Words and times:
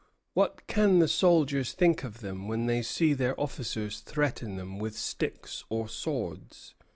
What 0.33 0.65
can 0.65 0.97
the 0.97 1.07
soldiers 1.07 1.73
think 1.73 2.03
of 2.03 2.21
them 2.21 2.47
when 2.47 2.65
they 2.65 2.81
see 2.81 3.13
their 3.13 3.39
officers 3.39 3.99
threaten 3.99 4.55
them 4.55 4.79
with 4.79 4.97
sticks 4.97 5.63
or 5.69 5.87
swords? 5.87 6.73